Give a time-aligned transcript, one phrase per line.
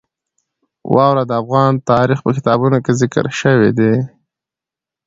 [0.93, 3.93] واوره د افغان تاریخ په کتابونو کې ذکر شوی دي.